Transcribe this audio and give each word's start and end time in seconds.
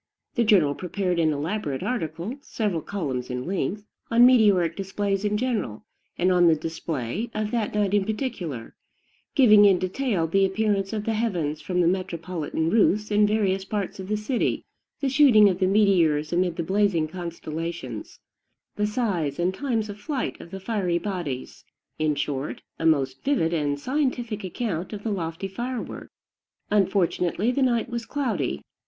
The 0.33 0.43
journal 0.43 0.73
prepared 0.73 1.19
an 1.19 1.31
elaborate 1.31 1.83
article, 1.83 2.35
several 2.41 2.81
columns 2.81 3.29
in 3.29 3.45
length, 3.45 3.85
on 4.09 4.25
meteoric 4.25 4.75
displays 4.75 5.23
in 5.23 5.37
general, 5.37 5.83
and 6.17 6.31
on 6.31 6.47
the 6.47 6.55
display 6.55 7.29
of 7.35 7.51
that 7.51 7.75
night 7.75 7.93
in 7.93 8.03
particular, 8.03 8.73
giving 9.35 9.65
in 9.65 9.77
detail 9.77 10.25
the 10.25 10.43
appearance 10.43 10.91
of 10.91 11.05
the 11.05 11.13
heavens 11.13 11.61
from 11.61 11.81
the 11.81 11.87
metropolitan 11.87 12.71
roofs 12.71 13.11
in 13.11 13.27
various 13.27 13.63
parts 13.63 13.99
of 13.99 14.07
the 14.07 14.17
city, 14.17 14.65
the 15.01 15.07
shooting 15.07 15.47
of 15.47 15.59
the 15.59 15.67
meteors 15.67 16.33
amid 16.33 16.55
the 16.55 16.63
blazing 16.63 17.07
constellations, 17.07 18.19
the 18.77 18.87
size 18.87 19.37
and 19.37 19.53
times 19.53 19.87
of 19.87 19.99
flight 19.99 20.41
of 20.41 20.49
the 20.49 20.59
fiery 20.59 20.97
bodies; 20.97 21.63
in 21.99 22.15
short, 22.15 22.63
a 22.79 22.87
most 22.87 23.23
vivid 23.23 23.53
and 23.53 23.79
scientific 23.79 24.43
account 24.43 24.93
of 24.93 25.03
the 25.03 25.11
lofty 25.11 25.47
fireworks. 25.47 26.09
Unfortunately 26.71 27.51
the 27.51 27.61
night 27.61 27.87
was 27.87 28.07
cloudy. 28.07 28.63